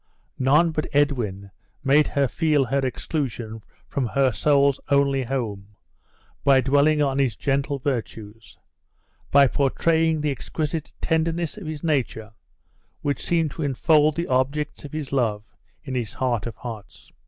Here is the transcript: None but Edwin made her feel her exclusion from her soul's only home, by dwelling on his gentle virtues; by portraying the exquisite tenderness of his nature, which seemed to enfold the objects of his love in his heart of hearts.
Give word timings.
None 0.39 0.71
but 0.71 0.87
Edwin 0.93 1.51
made 1.83 2.07
her 2.07 2.27
feel 2.27 2.65
her 2.65 2.79
exclusion 2.83 3.61
from 3.87 4.07
her 4.07 4.31
soul's 4.31 4.79
only 4.89 5.21
home, 5.25 5.75
by 6.43 6.59
dwelling 6.59 7.03
on 7.03 7.19
his 7.19 7.35
gentle 7.35 7.77
virtues; 7.77 8.57
by 9.29 9.45
portraying 9.45 10.19
the 10.21 10.31
exquisite 10.31 10.91
tenderness 11.01 11.55
of 11.55 11.67
his 11.67 11.83
nature, 11.83 12.33
which 13.03 13.23
seemed 13.23 13.51
to 13.51 13.61
enfold 13.61 14.15
the 14.15 14.25
objects 14.25 14.83
of 14.83 14.91
his 14.91 15.11
love 15.11 15.43
in 15.83 15.93
his 15.93 16.13
heart 16.13 16.47
of 16.47 16.55
hearts. 16.55 17.11